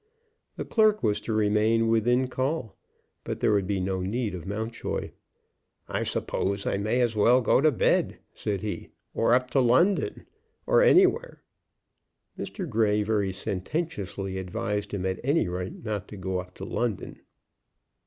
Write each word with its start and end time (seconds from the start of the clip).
The 0.55 0.65
clerk 0.65 1.03
was 1.03 1.21
to 1.21 1.31
remain 1.33 1.87
within 1.87 2.27
call, 2.27 2.75
but 3.23 3.39
there 3.39 3.51
would 3.53 3.67
be 3.67 3.79
no 3.79 3.99
need 4.01 4.33
of 4.33 4.47
Mountjoy. 4.47 5.11
"I 5.87 6.01
suppose 6.01 6.65
I 6.65 6.77
may 6.77 7.01
as 7.01 7.15
well 7.15 7.39
go 7.39 7.61
to 7.61 7.71
bed," 7.71 8.17
said 8.33 8.61
he, 8.61 8.89
"or 9.13 9.35
up 9.35 9.51
to 9.51 9.59
London, 9.59 10.25
or 10.65 10.81
anywhere." 10.81 11.43
Mr. 12.35 12.67
Grey 12.67 13.03
very 13.03 13.31
sententiously 13.31 14.39
advised 14.39 14.91
him 14.91 15.05
at 15.05 15.19
any 15.23 15.47
rate 15.47 15.85
not 15.85 16.07
to 16.07 16.17
go 16.17 16.39
up 16.39 16.55
to 16.55 16.65
London. 16.65 17.21